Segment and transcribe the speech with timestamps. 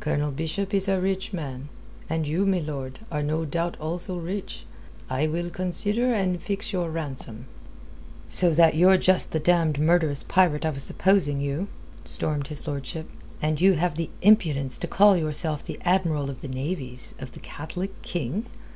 [0.00, 1.68] Colonel Bishop is a rich man;
[2.08, 4.66] and you, milord, are no doubt also rich.
[5.08, 7.44] I will consider and fix your ransom."
[8.26, 11.68] "So that you're just the damned murderous pirate I was supposing you,"
[12.04, 13.08] stormed his lordship.
[13.40, 17.38] "And you have the impudence to call yourself the Admiral of the Navies of the
[17.38, 18.46] Catholic King?